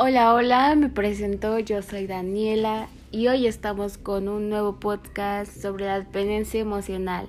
Hola, 0.00 0.32
hola, 0.32 0.76
me 0.76 0.88
presento, 0.88 1.58
yo 1.58 1.82
soy 1.82 2.06
Daniela 2.06 2.86
y 3.10 3.26
hoy 3.26 3.48
estamos 3.48 3.98
con 3.98 4.28
un 4.28 4.48
nuevo 4.48 4.76
podcast 4.76 5.50
sobre 5.60 5.86
la 5.86 5.98
dependencia 5.98 6.60
emocional. 6.60 7.28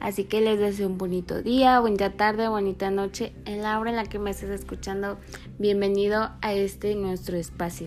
Así 0.00 0.24
que 0.24 0.42
les 0.42 0.58
deseo 0.58 0.88
un 0.88 0.98
bonito 0.98 1.40
día, 1.40 1.80
bonita 1.80 2.10
tarde, 2.10 2.46
bonita 2.48 2.90
noche 2.90 3.32
en 3.46 3.62
la 3.62 3.80
hora 3.80 3.88
en 3.88 3.96
la 3.96 4.04
que 4.04 4.18
me 4.18 4.32
estés 4.32 4.50
escuchando. 4.50 5.16
Bienvenido 5.58 6.28
a 6.42 6.52
este 6.52 6.94
nuestro 6.94 7.38
espacio. 7.38 7.86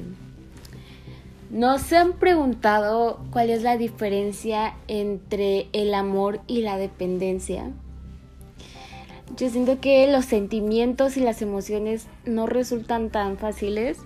¿Nos 1.51 1.93
han 1.93 2.13
preguntado 2.13 3.19
cuál 3.29 3.51
es 3.51 3.61
la 3.61 3.77
diferencia 3.77 4.73
entre 4.87 5.67
el 5.73 5.93
amor 5.93 6.39
y 6.47 6.63
la 6.63 6.77
dependencia? 6.77 7.69
Yo 9.37 9.47
siento 9.51 9.79
que 9.79 10.11
los 10.11 10.25
sentimientos 10.25 11.17
y 11.17 11.19
las 11.19 11.43
emociones 11.43 12.07
no 12.25 12.47
resultan 12.47 13.11
tan 13.11 13.37
fáciles 13.37 13.99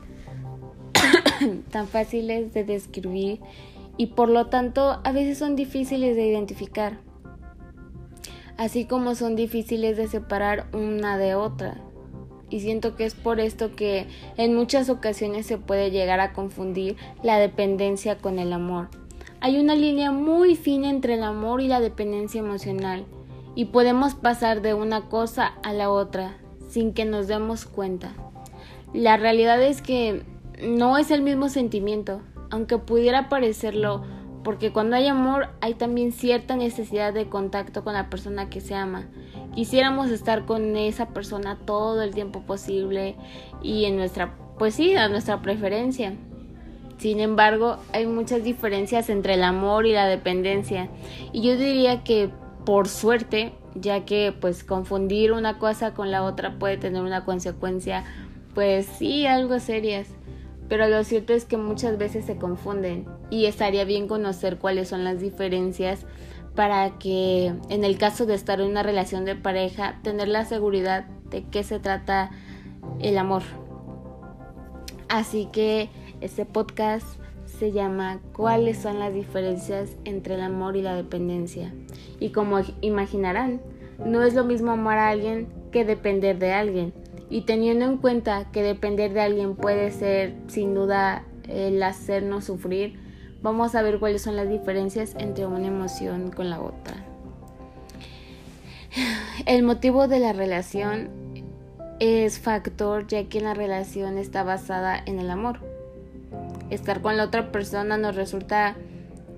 tan 1.72 1.88
fáciles 1.88 2.54
de 2.54 2.64
describir 2.64 3.40
y 3.98 4.08
por 4.08 4.30
lo 4.30 4.48
tanto 4.48 5.00
a 5.04 5.12
veces 5.12 5.38
son 5.38 5.56
difíciles 5.56 6.16
de 6.16 6.28
identificar, 6.28 7.00
así 8.58 8.86
como 8.86 9.16
son 9.16 9.36
difíciles 9.36 9.98
de 9.98 10.08
separar 10.08 10.68
una 10.74 11.18
de 11.18 11.36
otra. 11.36 11.82
Y 12.50 12.62
siento 12.62 12.96
que 12.96 13.04
es 13.04 13.14
por 13.14 13.42
esto 13.42 13.76
que 13.76 14.08
en 14.38 14.56
muchas 14.56 14.90
ocasiones 14.90 15.46
se 15.46 15.58
puede 15.58 15.92
llegar 15.92 16.22
a 16.22 16.32
confundir 16.32 16.96
la 17.22 17.40
dependencia 17.40 18.18
con 18.20 18.40
el 18.40 18.54
amor. 18.54 18.88
Hay 19.42 19.60
una 19.60 19.76
línea 19.76 20.12
muy 20.12 20.56
fina 20.56 20.90
entre 20.90 21.16
el 21.16 21.24
amor 21.24 21.62
y 21.62 21.68
la 21.68 21.82
dependencia 21.82 22.40
emocional 22.40 23.06
y 23.54 23.66
podemos 23.66 24.16
pasar 24.16 24.62
de 24.62 24.74
una 24.74 25.10
cosa 25.10 25.54
a 25.64 25.74
la 25.74 25.90
otra 25.90 26.38
sin 26.70 26.94
que 26.94 27.06
nos 27.06 27.28
demos 27.28 27.66
cuenta. 27.66 28.14
La 28.94 29.18
realidad 29.18 29.62
es 29.62 29.82
que 29.82 30.24
no 30.62 30.98
es 30.98 31.12
el 31.12 31.22
mismo 31.22 31.50
sentimiento, 31.50 32.22
aunque 32.50 32.78
pudiera 32.78 33.30
parecerlo, 33.30 34.04
porque 34.44 34.72
cuando 34.72 34.96
hay 34.96 35.08
amor 35.08 35.50
hay 35.62 35.74
también 35.74 36.12
cierta 36.12 36.56
necesidad 36.56 37.14
de 37.14 37.28
contacto 37.28 37.84
con 37.84 37.94
la 37.94 38.10
persona 38.10 38.50
que 38.50 38.62
se 38.62 38.76
ama. 38.76 39.08
Quisiéramos 39.54 40.10
estar 40.10 40.46
con 40.46 40.76
esa 40.76 41.10
persona 41.10 41.58
todo 41.66 42.02
el 42.02 42.14
tiempo 42.14 42.42
posible 42.42 43.16
y 43.62 43.86
en 43.86 43.98
nuestra, 43.98 44.36
pues 44.58 44.76
sí, 44.76 44.96
a 44.96 45.10
nuestra 45.10 45.42
preferencia. 45.42 46.14
Sin 46.98 47.20
embargo, 47.20 47.78
hay 47.94 48.08
muchas 48.08 48.44
diferencias 48.44 49.10
entre 49.10 49.36
el 49.36 49.44
amor 49.44 49.86
y 49.86 49.94
la 49.94 50.08
dependencia. 50.08 50.90
Y 51.32 51.42
yo 51.42 51.56
diría 51.56 52.04
que 52.04 52.32
por 52.66 52.88
suerte, 52.88 53.54
ya 53.76 54.06
que 54.06 54.34
pues 54.40 54.64
confundir 54.64 55.32
una 55.32 55.60
cosa 55.60 55.94
con 55.94 56.10
la 56.10 56.24
otra 56.24 56.58
puede 56.58 56.78
tener 56.78 57.02
una 57.02 57.24
consecuencia, 57.24 58.04
pues 58.56 58.88
sí, 58.88 59.28
algo 59.28 59.60
serias 59.60 60.08
pero 60.70 60.88
lo 60.88 61.04
cierto 61.04 61.34
es 61.34 61.46
que 61.46 61.58
muchas 61.58 61.98
veces 61.98 62.26
se 62.26 62.38
confunden 62.38 63.06
y 63.30 63.46
estaría 63.46 63.86
bien 63.86 64.08
conocer 64.08 64.58
cuáles 64.58 64.90
son 64.90 65.04
las 65.04 65.20
diferencias 65.20 66.06
para 66.56 66.98
que 66.98 67.54
en 67.70 67.84
el 67.84 67.98
caso 67.98 68.26
de 68.26 68.34
estar 68.34 68.60
en 68.60 68.70
una 68.70 68.84
relación 68.84 69.26
de 69.26 69.36
pareja 69.36 70.00
tener 70.04 70.28
la 70.28 70.46
seguridad 70.46 71.06
de 71.30 71.44
qué 71.44 71.64
se 71.64 71.80
trata 71.80 72.32
el 73.00 73.18
amor. 73.18 73.44
Así 75.08 75.48
que 75.52 75.90
este 76.20 76.46
podcast 76.46 77.06
se 77.46 77.72
llama 77.72 78.20
¿Cuáles 78.34 78.78
son 78.78 79.00
las 79.00 79.14
diferencias 79.14 79.96
entre 80.04 80.36
el 80.36 80.42
amor 80.42 80.76
y 80.76 80.82
la 80.82 80.96
dependencia? 80.96 81.74
Y 82.20 82.30
como 82.30 82.60
imaginarán, 82.82 83.62
no 84.04 84.24
es 84.24 84.34
lo 84.34 84.44
mismo 84.44 84.72
amar 84.72 84.98
a 84.98 85.10
alguien 85.10 85.48
que 85.72 85.86
depender 85.86 86.40
de 86.40 86.54
alguien. 86.54 86.94
Y 87.30 87.42
teniendo 87.42 87.86
en 87.86 87.98
cuenta 87.98 88.52
que 88.52 88.64
depender 88.64 89.14
de 89.14 89.22
alguien 89.22 89.56
puede 89.56 89.92
ser 89.92 90.36
sin 90.48 90.74
duda 90.74 91.24
el 91.48 91.82
hacernos 91.84 92.46
sufrir, 92.46 93.00
vamos 93.42 93.76
a 93.76 93.82
ver 93.82 94.00
cuáles 94.00 94.22
son 94.22 94.36
las 94.36 94.50
diferencias 94.50 95.16
entre 95.18 95.46
una 95.46 95.68
emoción 95.68 96.32
con 96.32 96.50
la 96.50 96.62
otra. 96.62 97.06
El 99.46 99.64
motivo 99.64 100.08
de 100.08 100.20
la 100.20 100.34
relación 100.34 101.10
es 102.00 102.40
factor 102.40 103.08
ya 103.08 103.26
que 103.26 103.42
la 103.42 103.54
relación 103.54 104.18
está 104.18 104.44
basada 104.44 105.02
en 105.06 105.20
el 105.20 105.30
amor. 105.30 105.60
Estar 106.70 107.02
con 107.02 107.18
la 107.18 107.26
otra 107.26 107.52
persona 107.52 107.98
nos 107.98 108.16
resulta 108.16 108.76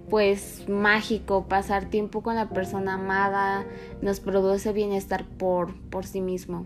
pues 0.10 0.68
mágico, 0.68 1.46
pasar 1.48 1.86
tiempo 1.86 2.22
con 2.22 2.36
la 2.36 2.50
persona 2.50 2.96
amada 2.96 3.66
nos 4.02 4.20
produce 4.20 4.74
bienestar 4.74 5.26
por, 5.26 5.76
por 5.90 6.06
sí 6.06 6.20
mismo. 6.20 6.66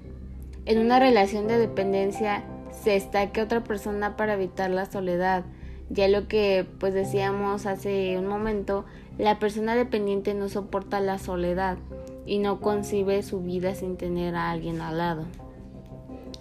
En 0.65 0.79
una 0.79 0.99
relación 0.99 1.47
de 1.47 1.57
dependencia 1.57 2.45
se 2.71 2.95
estaque 2.95 3.41
otra 3.41 3.63
persona 3.63 4.15
para 4.15 4.35
evitar 4.35 4.69
la 4.69 4.85
soledad. 4.85 5.43
Ya 5.89 6.07
lo 6.07 6.27
que 6.27 6.65
pues 6.79 6.93
decíamos 6.93 7.65
hace 7.65 8.17
un 8.17 8.27
momento, 8.27 8.85
la 9.17 9.39
persona 9.39 9.75
dependiente 9.75 10.33
no 10.33 10.47
soporta 10.47 11.01
la 11.01 11.19
soledad 11.19 11.77
y 12.25 12.39
no 12.39 12.61
concibe 12.61 13.21
su 13.23 13.41
vida 13.41 13.75
sin 13.75 13.97
tener 13.97 14.35
a 14.35 14.51
alguien 14.51 14.79
al 14.79 14.97
lado. 14.97 15.25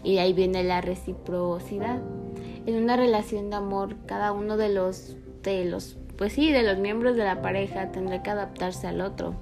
Y 0.05 0.19
ahí 0.19 0.33
viene 0.33 0.63
la 0.63 0.81
reciprocidad. 0.81 2.01
En 2.67 2.77
una 2.77 2.97
relación 2.97 3.51
de 3.51 3.57
amor, 3.57 3.97
cada 4.07 4.33
uno 4.33 4.57
de 4.57 4.69
los 4.69 5.17
de 5.43 5.65
los 5.65 5.99
pues 6.17 6.35
sí, 6.35 6.53
de 6.53 6.63
los 6.63 6.79
miembros 6.79 7.17
de 7.17 7.25
la 7.25 7.43
pareja 7.43 7.91
tendrá 7.91 8.23
que 8.23 8.31
adaptarse 8.31 8.87
al 8.87 9.01
otro. 9.01 9.35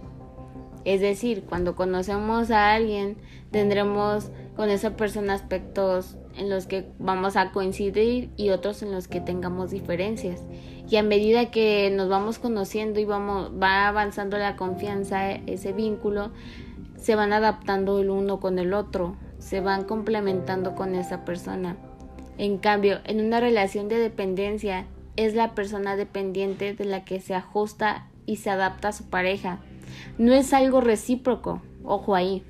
Es 0.87 1.03
decir, 1.03 1.45
cuando 1.47 1.75
conocemos 1.75 2.51
a 2.51 2.73
alguien, 2.73 3.19
tendremos 3.51 4.31
con 4.61 4.69
esa 4.69 4.95
persona 4.95 5.33
aspectos 5.33 6.19
en 6.37 6.51
los 6.51 6.67
que 6.67 6.85
vamos 6.99 7.39
a 7.39 7.51
coincidir 7.51 8.29
y 8.37 8.51
otros 8.51 8.83
en 8.83 8.93
los 8.93 9.09
que 9.09 9.23
tengamos 9.23 9.71
diferencias. 9.71 10.43
Y 10.87 10.97
a 10.97 11.03
medida 11.03 11.51
que 11.51 11.91
nos 11.91 12.11
vamos 12.11 12.39
conociendo 12.39 13.01
y 13.01 13.07
vamos 13.07 13.53
va 13.53 13.89
avanzando 13.89 14.37
la 14.37 14.57
confianza, 14.57 15.31
ese 15.31 15.73
vínculo, 15.73 16.31
se 16.99 17.15
van 17.15 17.33
adaptando 17.33 18.01
el 18.01 18.11
uno 18.11 18.39
con 18.39 18.59
el 18.59 18.75
otro, 18.75 19.17
se 19.39 19.63
van 19.63 19.85
complementando 19.85 20.75
con 20.75 20.95
esa 20.95 21.25
persona. 21.25 21.79
En 22.37 22.59
cambio, 22.59 22.99
en 23.05 23.25
una 23.25 23.41
relación 23.41 23.89
de 23.89 23.97
dependencia, 23.97 24.85
es 25.17 25.35
la 25.35 25.55
persona 25.55 25.97
dependiente 25.97 26.75
de 26.75 26.85
la 26.85 27.07
que 27.07 27.19
se 27.19 27.35
ajusta 27.35 28.09
y 28.27 28.37
se 28.37 28.51
adapta 28.51 28.89
a 28.89 28.93
su 28.93 29.05
pareja 29.09 29.61
no 30.19 30.33
es 30.33 30.53
algo 30.53 30.81
recíproco, 30.81 31.63
ojo 31.85 32.15
ahí. 32.15 32.45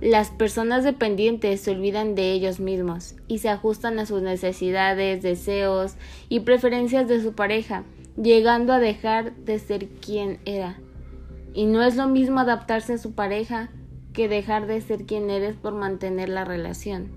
Las 0.00 0.30
personas 0.30 0.84
dependientes 0.84 1.60
se 1.60 1.70
olvidan 1.70 2.14
de 2.14 2.32
ellos 2.32 2.60
mismos 2.60 3.14
y 3.28 3.38
se 3.38 3.48
ajustan 3.48 3.98
a 3.98 4.06
sus 4.06 4.22
necesidades, 4.22 5.22
deseos 5.22 5.94
y 6.28 6.40
preferencias 6.40 7.08
de 7.08 7.22
su 7.22 7.32
pareja, 7.34 7.84
llegando 8.16 8.72
a 8.72 8.80
dejar 8.80 9.34
de 9.36 9.58
ser 9.58 9.88
quien 9.88 10.40
era. 10.44 10.78
Y 11.54 11.66
no 11.66 11.82
es 11.82 11.96
lo 11.96 12.08
mismo 12.08 12.40
adaptarse 12.40 12.94
a 12.94 12.98
su 12.98 13.14
pareja 13.14 13.70
que 14.12 14.28
dejar 14.28 14.66
de 14.66 14.80
ser 14.80 15.06
quien 15.06 15.30
eres 15.30 15.56
por 15.56 15.74
mantener 15.74 16.28
la 16.28 16.44
relación. 16.44 17.08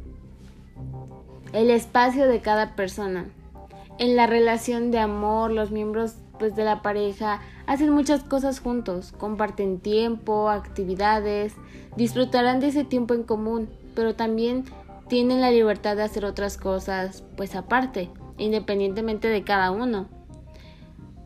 El 1.54 1.70
espacio 1.72 2.28
de 2.28 2.42
cada 2.42 2.76
persona. 2.76 3.26
En 4.00 4.16
la 4.16 4.28
relación 4.28 4.92
de 4.92 5.00
amor, 5.00 5.52
los 5.52 5.72
miembros 5.72 6.16
pues 6.38 6.56
de 6.56 6.64
la 6.64 6.82
pareja 6.82 7.42
hacen 7.66 7.92
muchas 7.92 8.24
cosas 8.24 8.60
juntos, 8.60 9.14
comparten 9.18 9.80
tiempo, 9.80 10.50
actividades, 10.50 11.54
disfrutarán 11.96 12.60
de 12.60 12.68
ese 12.68 12.84
tiempo 12.84 13.14
en 13.14 13.24
común, 13.24 13.70
pero 13.96 14.16
también 14.16 14.66
tienen 15.08 15.42
la 15.42 15.52
libertad 15.52 15.96
de 15.96 16.04
hacer 16.04 16.26
otras 16.26 16.58
cosas 16.58 17.24
pues 17.36 17.56
aparte, 17.56 18.10
independientemente 18.38 19.28
de 19.28 19.44
cada 19.44 19.72
uno. 19.72 20.08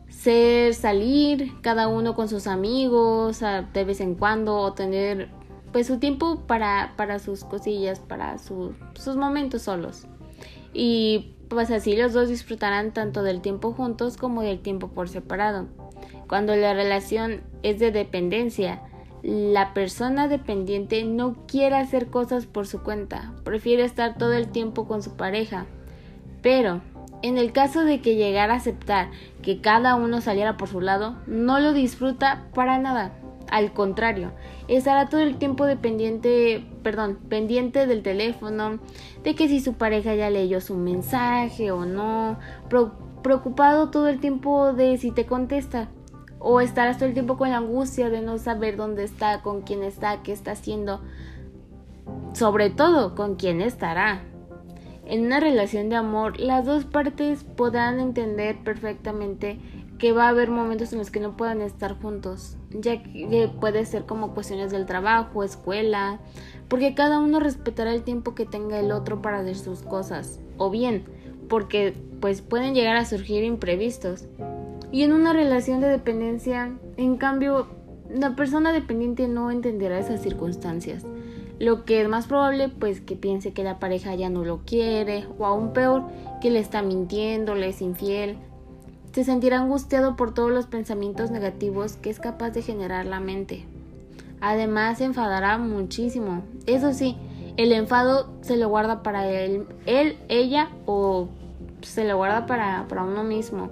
Ser 0.08 0.74
salir 0.74 1.52
cada 1.62 1.88
uno 1.88 2.14
con 2.14 2.28
sus 2.28 2.46
amigos 2.46 3.40
de 3.40 3.84
vez 3.84 4.00
en 4.00 4.14
cuando 4.14 4.56
o 4.56 4.72
tener 4.72 5.30
pues 5.72 5.86
su 5.86 5.98
tiempo 5.98 6.40
para, 6.46 6.92
para 6.96 7.18
sus 7.18 7.44
cosillas, 7.44 7.98
para 7.98 8.38
sus 8.38 9.16
momentos 9.16 9.62
solos. 9.62 10.06
Y 10.74 11.34
pues 11.52 11.70
así 11.70 11.96
los 11.96 12.12
dos 12.12 12.28
disfrutarán 12.28 12.92
tanto 12.92 13.22
del 13.22 13.40
tiempo 13.40 13.72
juntos 13.72 14.16
como 14.16 14.42
del 14.42 14.60
tiempo 14.60 14.88
por 14.88 15.08
separado. 15.08 15.66
Cuando 16.28 16.56
la 16.56 16.74
relación 16.74 17.42
es 17.62 17.78
de 17.78 17.92
dependencia, 17.92 18.82
la 19.22 19.72
persona 19.72 20.28
dependiente 20.28 21.04
no 21.04 21.46
quiere 21.46 21.76
hacer 21.76 22.08
cosas 22.08 22.46
por 22.46 22.66
su 22.66 22.82
cuenta, 22.82 23.32
prefiere 23.44 23.84
estar 23.84 24.18
todo 24.18 24.32
el 24.32 24.48
tiempo 24.48 24.88
con 24.88 25.02
su 25.02 25.16
pareja. 25.16 25.66
Pero, 26.42 26.80
en 27.22 27.38
el 27.38 27.52
caso 27.52 27.84
de 27.84 28.00
que 28.00 28.16
llegara 28.16 28.54
a 28.54 28.56
aceptar 28.56 29.10
que 29.42 29.60
cada 29.60 29.94
uno 29.94 30.20
saliera 30.20 30.56
por 30.56 30.68
su 30.68 30.80
lado, 30.80 31.16
no 31.26 31.60
lo 31.60 31.72
disfruta 31.72 32.48
para 32.52 32.78
nada. 32.78 33.12
Al 33.52 33.74
contrario, 33.74 34.32
estará 34.66 35.10
todo 35.10 35.20
el 35.20 35.36
tiempo 35.36 35.66
dependiente, 35.66 36.64
perdón, 36.82 37.18
pendiente 37.28 37.86
del 37.86 38.02
teléfono, 38.02 38.78
de 39.24 39.34
que 39.34 39.46
si 39.46 39.60
su 39.60 39.74
pareja 39.74 40.14
ya 40.14 40.30
leyó 40.30 40.62
su 40.62 40.74
mensaje 40.74 41.70
o 41.70 41.84
no, 41.84 42.38
preocupado 43.22 43.90
todo 43.90 44.08
el 44.08 44.20
tiempo 44.20 44.72
de 44.72 44.96
si 44.96 45.10
te 45.10 45.26
contesta. 45.26 45.90
O 46.38 46.62
estarás 46.62 46.96
todo 46.96 47.08
el 47.08 47.12
tiempo 47.12 47.36
con 47.36 47.50
la 47.50 47.58
angustia 47.58 48.08
de 48.08 48.22
no 48.22 48.38
saber 48.38 48.78
dónde 48.78 49.04
está, 49.04 49.42
con 49.42 49.60
quién 49.60 49.82
está, 49.82 50.22
qué 50.22 50.32
está 50.32 50.52
haciendo. 50.52 51.02
Sobre 52.32 52.70
todo, 52.70 53.14
con 53.14 53.36
quién 53.36 53.60
estará. 53.60 54.22
En 55.04 55.26
una 55.26 55.40
relación 55.40 55.90
de 55.90 55.96
amor, 55.96 56.40
las 56.40 56.64
dos 56.64 56.86
partes 56.86 57.44
podrán 57.44 58.00
entender 58.00 58.56
perfectamente 58.64 59.58
que 59.98 60.12
va 60.12 60.24
a 60.24 60.30
haber 60.30 60.50
momentos 60.50 60.90
en 60.94 61.00
los 61.00 61.10
que 61.10 61.20
no 61.20 61.36
puedan 61.36 61.60
estar 61.60 62.00
juntos, 62.00 62.56
ya 62.80 63.02
que 63.02 63.50
puede 63.60 63.84
ser 63.84 64.04
como 64.04 64.34
cuestiones 64.34 64.70
del 64.70 64.86
trabajo, 64.86 65.44
escuela, 65.44 66.20
porque 66.68 66.94
cada 66.94 67.18
uno 67.18 67.40
respetará 67.40 67.92
el 67.92 68.02
tiempo 68.02 68.34
que 68.34 68.46
tenga 68.46 68.78
el 68.78 68.92
otro 68.92 69.20
para 69.22 69.40
hacer 69.40 69.56
sus 69.56 69.82
cosas, 69.82 70.40
o 70.56 70.70
bien, 70.70 71.04
porque 71.48 71.94
pues 72.20 72.40
pueden 72.40 72.74
llegar 72.74 72.96
a 72.96 73.04
surgir 73.04 73.44
imprevistos. 73.44 74.26
Y 74.90 75.02
en 75.02 75.12
una 75.12 75.32
relación 75.32 75.80
de 75.80 75.88
dependencia, 75.88 76.72
en 76.96 77.16
cambio, 77.16 77.66
la 78.10 78.36
persona 78.36 78.72
dependiente 78.72 79.26
no 79.28 79.50
entenderá 79.50 79.98
esas 79.98 80.22
circunstancias. 80.22 81.04
Lo 81.58 81.84
que 81.84 82.02
es 82.02 82.08
más 82.08 82.26
probable, 82.26 82.68
pues 82.68 83.00
que 83.00 83.16
piense 83.16 83.52
que 83.52 83.64
la 83.64 83.78
pareja 83.78 84.14
ya 84.14 84.28
no 84.28 84.44
lo 84.44 84.64
quiere, 84.64 85.26
o 85.38 85.46
aún 85.46 85.72
peor, 85.72 86.04
que 86.40 86.50
le 86.50 86.58
está 86.58 86.82
mintiendo, 86.82 87.54
le 87.54 87.68
es 87.68 87.80
infiel. 87.80 88.36
Se 89.12 89.24
sentirá 89.24 89.58
angustiado 89.58 90.16
por 90.16 90.34
todos 90.34 90.50
los 90.50 90.66
pensamientos 90.66 91.30
negativos 91.30 91.96
que 91.96 92.10
es 92.10 92.18
capaz 92.18 92.50
de 92.50 92.62
generar 92.62 93.06
la 93.06 93.20
mente. 93.20 93.66
Además, 94.40 94.98
se 94.98 95.04
enfadará 95.04 95.58
muchísimo. 95.58 96.42
Eso 96.66 96.92
sí, 96.92 97.16
el 97.56 97.72
enfado 97.72 98.32
se 98.40 98.56
lo 98.56 98.68
guarda 98.68 99.02
para 99.02 99.28
él, 99.28 99.66
él 99.86 100.16
ella 100.28 100.70
o 100.86 101.28
se 101.82 102.04
lo 102.04 102.16
guarda 102.16 102.46
para, 102.46 102.86
para 102.88 103.04
uno 103.04 103.22
mismo 103.22 103.70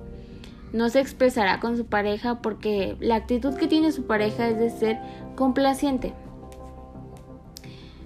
no 0.73 0.89
se 0.89 1.01
expresará 1.01 1.61
con 1.61 1.77
su 1.77 1.87
pareja 1.87 2.41
porque 2.41 2.97
la 3.01 3.17
actitud 3.17 3.55
que 3.55 3.67
tiene 3.67 3.93
su 3.93 4.07
pareja 4.07 4.49
es 4.49 4.59
de 4.59 4.71
ser 4.71 4.99
complaciente. 5.35 6.13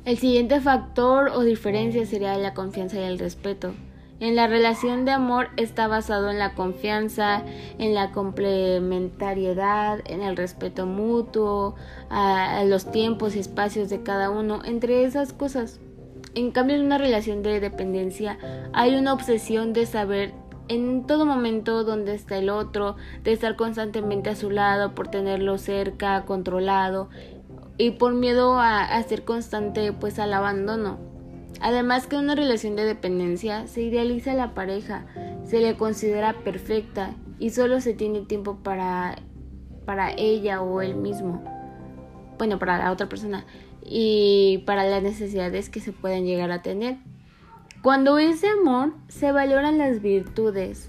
El 0.05 0.19
siguiente 0.19 0.61
factor 0.61 1.29
o 1.29 1.41
diferencia 1.41 2.05
sería 2.07 2.37
la 2.37 2.55
confianza 2.55 3.01
y 3.01 3.05
el 3.05 3.19
respeto. 3.19 3.75
En 4.21 4.37
la 4.37 4.47
relación 4.47 5.05
de 5.05 5.11
amor 5.11 5.49
está 5.57 5.89
basado 5.89 6.31
en 6.31 6.39
la 6.39 6.55
confianza, 6.55 7.43
en 7.79 7.95
la 7.95 8.13
complementariedad, 8.13 10.01
en 10.07 10.23
el 10.23 10.37
respeto 10.37 10.87
mutuo, 10.87 11.75
a, 12.11 12.63
los 12.65 12.91
tiempos 12.91 13.35
y 13.35 13.41
espacios 13.41 13.91
de 13.91 14.03
cada 14.03 14.31
uno, 14.31 14.63
entre 14.65 15.05
esas 15.05 15.33
cosas. 15.33 15.81
En 16.35 16.53
cambio, 16.53 16.77
en 16.77 16.85
una 16.85 16.99
relación 16.99 17.43
de 17.43 17.61
dependencia 17.61 18.39
hay 18.73 18.97
una 18.97 19.13
obsesión 19.13 19.73
de 19.73 19.87
saber 19.87 20.33
en 20.69 21.07
todo 21.07 21.27
momento 21.27 21.85
donde 21.85 22.15
está 22.15 22.39
el 22.39 22.51
otro, 22.51 22.97
de 23.23 23.33
estar 23.33 23.57
constantemente 23.57 24.31
a 24.31 24.37
su 24.37 24.51
lado, 24.51 24.95
por 24.95 25.09
tenerlo 25.09 25.59
cerca, 25.59 26.25
controlado 26.25 27.09
y 27.77 27.91
por 27.93 28.15
miedo 28.15 28.59
a, 28.61 29.03
ser 29.03 29.25
constante 29.25 29.93
pues 29.93 30.19
al 30.19 30.33
abandono. 30.33 31.14
Además 31.61 32.07
que 32.07 32.17
en 32.17 32.23
una 32.23 32.35
relación 32.35 32.77
de 32.77 32.85
dependencia 32.85 33.67
se 33.67 33.83
idealiza 33.83 34.33
a 34.33 34.35
la 34.35 34.55
pareja, 34.55 35.07
se 35.45 35.61
le 35.61 35.77
considera 35.77 36.35
perfecta 36.45 37.15
y 37.39 37.51
solo 37.51 37.81
se 37.81 37.95
tiene 37.95 38.21
tiempo 38.23 38.59
para, 38.63 39.17
para 39.85 40.13
ella 40.13 40.63
o 40.63 40.81
él 40.81 40.95
mismo. 40.95 41.43
Bueno, 42.39 42.59
para 42.59 42.79
la 42.79 42.93
otra 42.93 43.09
persona 43.09 43.45
y 43.85 44.63
para 44.67 44.85
las 44.85 45.03
necesidades 45.03 45.69
que 45.71 45.81
se 45.81 45.93
pueden 45.93 46.25
llegar 46.25 46.51
a 46.51 46.63
tener. 46.63 46.97
Cuando 47.83 48.19
es 48.19 48.41
de 48.41 48.49
amor, 48.49 48.95
se 49.09 49.31
valoran 49.31 49.77
las 49.77 50.01
virtudes, 50.01 50.89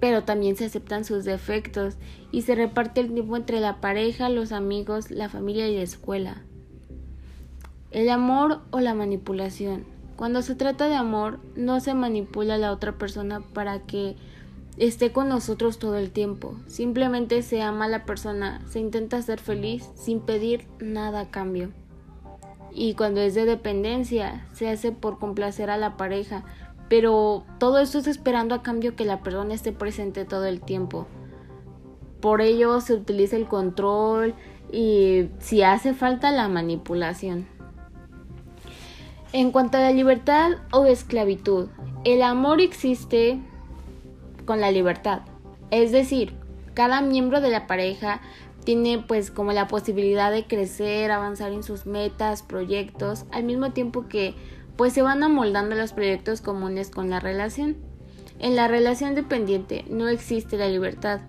pero 0.00 0.22
también 0.22 0.56
se 0.56 0.66
aceptan 0.66 1.04
sus 1.04 1.24
defectos 1.24 1.96
y 2.30 2.42
se 2.42 2.54
reparte 2.54 3.00
el 3.00 3.12
tiempo 3.12 3.36
entre 3.36 3.60
la 3.60 3.80
pareja, 3.80 4.28
los 4.28 4.52
amigos, 4.52 5.10
la 5.10 5.28
familia 5.28 5.68
y 5.68 5.76
la 5.76 5.82
escuela. 5.82 6.42
El 7.92 8.08
amor 8.10 8.60
o 8.70 8.80
la 8.80 8.94
manipulación. 8.94 9.84
Cuando 10.16 10.42
se 10.42 10.54
trata 10.54 10.88
de 10.88 10.96
amor, 10.96 11.38
no 11.56 11.80
se 11.80 11.94
manipula 11.94 12.54
a 12.54 12.58
la 12.58 12.72
otra 12.72 12.98
persona 12.98 13.40
para 13.40 13.80
que 13.80 14.16
esté 14.76 15.12
con 15.12 15.28
nosotros 15.28 15.78
todo 15.78 15.96
el 15.96 16.10
tiempo. 16.10 16.56
Simplemente 16.66 17.42
se 17.42 17.62
ama 17.62 17.84
a 17.84 17.88
la 17.88 18.04
persona, 18.04 18.62
se 18.68 18.80
intenta 18.80 19.22
ser 19.22 19.38
feliz 19.38 19.88
sin 19.94 20.20
pedir 20.20 20.66
nada 20.80 21.20
a 21.20 21.30
cambio 21.30 21.70
y 22.74 22.94
cuando 22.94 23.20
es 23.20 23.34
de 23.34 23.44
dependencia 23.44 24.46
se 24.52 24.68
hace 24.68 24.92
por 24.92 25.18
complacer 25.18 25.70
a 25.70 25.76
la 25.76 25.96
pareja, 25.96 26.44
pero 26.88 27.44
todo 27.58 27.78
esto 27.78 27.98
es 27.98 28.06
esperando 28.06 28.54
a 28.54 28.62
cambio 28.62 28.96
que 28.96 29.04
la 29.04 29.20
persona 29.20 29.54
esté 29.54 29.72
presente 29.72 30.24
todo 30.24 30.46
el 30.46 30.60
tiempo. 30.60 31.06
Por 32.20 32.40
ello 32.40 32.80
se 32.80 32.94
utiliza 32.94 33.36
el 33.36 33.46
control 33.46 34.34
y 34.70 35.28
si 35.38 35.62
hace 35.62 35.92
falta 35.92 36.30
la 36.30 36.48
manipulación. 36.48 37.46
En 39.32 39.50
cuanto 39.50 39.78
a 39.78 39.80
la 39.80 39.92
libertad 39.92 40.52
o 40.72 40.84
esclavitud, 40.84 41.68
el 42.04 42.20
amor 42.20 42.60
existe 42.60 43.38
con 44.44 44.60
la 44.60 44.70
libertad. 44.70 45.22
Es 45.70 45.90
decir, 45.90 46.34
cada 46.74 47.00
miembro 47.00 47.40
de 47.40 47.48
la 47.48 47.66
pareja 47.66 48.20
tiene 48.64 48.98
pues 48.98 49.30
como 49.30 49.52
la 49.52 49.68
posibilidad 49.68 50.30
de 50.30 50.44
crecer, 50.44 51.10
avanzar 51.10 51.52
en 51.52 51.62
sus 51.62 51.86
metas, 51.86 52.42
proyectos, 52.42 53.24
al 53.32 53.44
mismo 53.44 53.72
tiempo 53.72 54.06
que 54.06 54.34
pues 54.76 54.92
se 54.92 55.00
van 55.00 55.22
amoldando 55.22 55.76
los 55.76 55.94
proyectos 55.94 56.42
comunes 56.42 56.90
con 56.90 57.08
la 57.08 57.18
relación. 57.18 57.78
En 58.38 58.54
la 58.54 58.68
relación 58.68 59.14
dependiente 59.14 59.86
no 59.88 60.08
existe 60.08 60.58
la 60.58 60.68
libertad. 60.68 61.20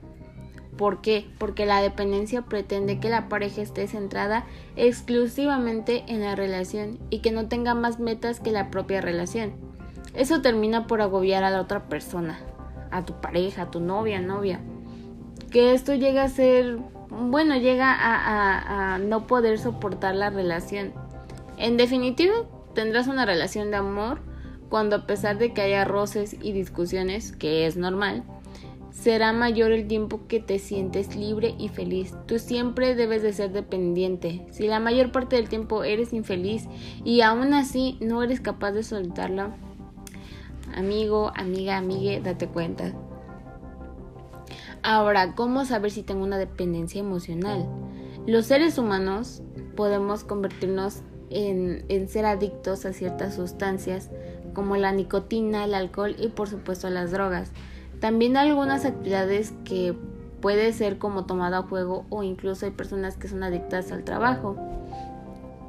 ¿Por 0.77 1.01
qué? 1.01 1.27
Porque 1.37 1.65
la 1.65 1.81
dependencia 1.81 2.43
pretende 2.43 2.99
que 2.99 3.09
la 3.09 3.29
pareja 3.29 3.61
esté 3.61 3.87
centrada 3.87 4.45
exclusivamente 4.75 6.03
en 6.07 6.21
la 6.21 6.35
relación 6.35 6.99
y 7.09 7.19
que 7.19 7.31
no 7.31 7.47
tenga 7.47 7.75
más 7.75 7.99
metas 7.99 8.39
que 8.39 8.51
la 8.51 8.71
propia 8.71 9.01
relación. 9.01 9.53
Eso 10.15 10.41
termina 10.41 10.87
por 10.87 11.01
agobiar 11.01 11.43
a 11.43 11.51
la 11.51 11.61
otra 11.61 11.89
persona, 11.89 12.39
a 12.91 13.05
tu 13.05 13.19
pareja, 13.21 13.63
a 13.63 13.71
tu 13.71 13.79
novia, 13.79 14.19
novia. 14.19 14.59
Que 15.51 15.73
esto 15.73 15.93
llega 15.93 16.23
a 16.23 16.29
ser 16.29 16.79
bueno, 17.09 17.55
llega 17.57 17.95
a, 17.95 18.97
no 18.97 19.27
poder 19.27 19.59
soportar 19.59 20.15
la 20.15 20.29
relación. 20.29 20.93
En 21.57 21.77
definitiva, 21.77 22.33
tendrás 22.73 23.07
una 23.07 23.25
relación 23.25 23.69
de 23.69 23.77
amor 23.77 24.19
cuando 24.69 24.95
a 24.95 25.05
pesar 25.05 25.37
de 25.37 25.53
que 25.53 25.61
haya 25.61 25.85
roces 25.85 26.35
y 26.41 26.51
discusiones, 26.51 27.31
que 27.31 27.67
es 27.67 27.77
normal, 27.77 28.23
será 28.93 29.33
mayor 29.33 29.71
el 29.71 29.87
tiempo 29.87 30.27
que 30.27 30.39
te 30.39 30.59
sientes 30.59 31.15
libre 31.15 31.55
y 31.57 31.67
feliz. 31.67 32.13
Tú 32.27 32.39
siempre 32.39 32.95
debes 32.95 33.23
de 33.23 33.33
ser 33.33 33.51
dependiente. 33.51 34.45
Si 34.51 34.67
la 34.67 34.79
mayor 34.79 35.11
parte 35.11 35.35
del 35.35 35.49
tiempo 35.49 35.83
eres 35.83 36.13
infeliz 36.13 36.67
y 37.03 37.21
aún 37.21 37.53
así 37.53 37.97
no 37.99 38.23
eres 38.23 38.39
capaz 38.39 38.71
de 38.71 38.83
soltarla, 38.83 39.57
amigo, 40.75 41.31
amiga, 41.35 41.77
amigue, 41.77 42.21
date 42.23 42.47
cuenta. 42.47 42.93
Ahora, 44.83 45.33
¿cómo 45.33 45.65
saber 45.65 45.91
si 45.91 46.03
tengo 46.03 46.23
una 46.23 46.37
dependencia 46.37 46.99
emocional? 46.99 47.67
Los 48.27 48.45
seres 48.45 48.77
humanos 48.77 49.41
podemos 49.75 50.23
convertirnos 50.23 51.01
en, 51.29 52.07
ser 52.07 52.25
adictos 52.25 52.85
a 52.85 52.93
ciertas 52.93 53.35
sustancias 53.35 54.11
como 54.53 54.77
la 54.77 54.91
nicotina, 54.91 55.65
el 55.65 55.73
alcohol 55.73 56.15
y 56.19 56.27
por 56.27 56.47
supuesto 56.47 56.89
las 56.89 57.11
drogas. 57.11 57.51
También 58.03 58.35
algunas 58.35 58.83
actividades 58.83 59.53
que 59.63 59.95
puede 60.41 60.73
ser 60.73 60.97
como 60.97 61.23
tomada 61.23 61.59
a 61.59 61.61
juego 61.61 62.05
o 62.09 62.21
incluso 62.21 62.65
hay 62.65 62.73
personas 62.73 63.15
que 63.15 63.29
son 63.29 63.43
adictas 63.43 63.93
al 63.93 64.03
trabajo. 64.03 64.57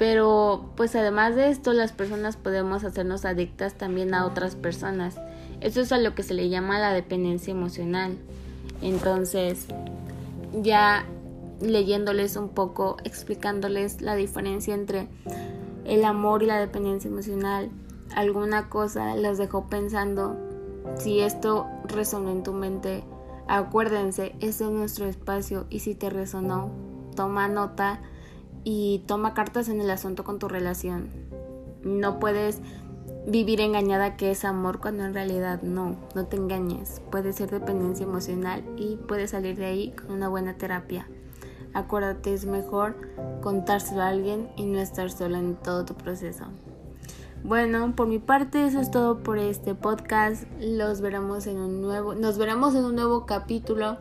Pero 0.00 0.72
pues 0.74 0.96
además 0.96 1.36
de 1.36 1.50
esto 1.50 1.72
las 1.72 1.92
personas 1.92 2.36
podemos 2.36 2.82
hacernos 2.82 3.24
adictas 3.24 3.74
también 3.74 4.14
a 4.14 4.26
otras 4.26 4.56
personas. 4.56 5.14
Eso 5.60 5.80
es 5.80 5.92
a 5.92 5.98
lo 5.98 6.16
que 6.16 6.24
se 6.24 6.34
le 6.34 6.48
llama 6.48 6.80
la 6.80 6.92
dependencia 6.92 7.52
emocional. 7.52 8.16
Entonces, 8.82 9.68
ya 10.60 11.06
leyéndoles 11.60 12.34
un 12.34 12.48
poco, 12.48 12.96
explicándoles 13.04 14.02
la 14.02 14.16
diferencia 14.16 14.74
entre 14.74 15.06
el 15.84 16.04
amor 16.04 16.42
y 16.42 16.46
la 16.46 16.58
dependencia 16.58 17.08
emocional, 17.08 17.70
alguna 18.12 18.68
cosa 18.70 19.14
los 19.14 19.38
dejó 19.38 19.68
pensando, 19.68 20.36
si 20.96 21.20
esto 21.20 21.66
resonó 21.84 22.30
en 22.30 22.42
tu 22.42 22.52
mente, 22.52 23.04
acuérdense, 23.48 24.34
este 24.40 24.64
es 24.64 24.70
nuestro 24.70 25.06
espacio 25.06 25.66
y 25.70 25.80
si 25.80 25.94
te 25.94 26.10
resonó, 26.10 26.70
toma 27.14 27.48
nota 27.48 28.00
y 28.64 29.02
toma 29.06 29.34
cartas 29.34 29.68
en 29.68 29.80
el 29.80 29.90
asunto 29.90 30.24
con 30.24 30.38
tu 30.38 30.48
relación. 30.48 31.10
No 31.82 32.18
puedes 32.18 32.60
vivir 33.26 33.60
engañada 33.60 34.16
que 34.16 34.30
es 34.30 34.44
amor 34.44 34.80
cuando 34.80 35.04
en 35.04 35.14
realidad 35.14 35.62
no, 35.62 35.96
no 36.14 36.26
te 36.26 36.36
engañes. 36.36 37.00
Puede 37.10 37.32
ser 37.32 37.50
dependencia 37.50 38.04
emocional 38.04 38.64
y 38.76 38.96
puedes 38.96 39.30
salir 39.30 39.56
de 39.56 39.66
ahí 39.66 39.90
con 39.92 40.12
una 40.12 40.28
buena 40.28 40.54
terapia. 40.54 41.08
Acuérdate, 41.72 42.32
es 42.32 42.46
mejor 42.46 42.94
contárselo 43.42 44.02
a 44.02 44.08
alguien 44.08 44.48
y 44.56 44.64
no 44.64 44.78
estar 44.78 45.10
sola 45.10 45.38
en 45.38 45.56
todo 45.56 45.84
tu 45.84 45.94
proceso. 45.94 46.44
Bueno, 47.44 47.94
por 47.94 48.06
mi 48.06 48.18
parte 48.18 48.66
eso 48.66 48.80
es 48.80 48.90
todo 48.90 49.18
por 49.18 49.38
este 49.38 49.74
podcast. 49.74 50.44
Los 50.62 51.02
veremos 51.02 51.46
en 51.46 51.58
un 51.58 51.82
nuevo, 51.82 52.14
nos 52.14 52.38
veremos 52.38 52.74
en 52.74 52.86
un 52.86 52.94
nuevo 52.94 53.26
capítulo, 53.26 53.98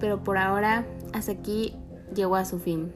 pero 0.00 0.24
por 0.24 0.38
ahora 0.38 0.84
hasta 1.12 1.30
aquí 1.30 1.76
llegó 2.12 2.34
a 2.34 2.44
su 2.44 2.58
fin. 2.58 2.92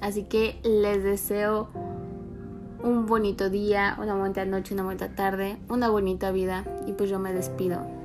Así 0.00 0.22
que 0.22 0.58
les 0.64 1.04
deseo 1.04 1.68
un 2.82 3.04
bonito 3.04 3.50
día, 3.50 3.98
una 4.00 4.14
bonita 4.14 4.46
noche, 4.46 4.72
una 4.72 4.84
bonita 4.84 5.14
tarde, 5.14 5.58
una 5.68 5.90
bonita 5.90 6.30
vida 6.30 6.64
y 6.86 6.92
pues 6.92 7.10
yo 7.10 7.18
me 7.18 7.34
despido. 7.34 7.97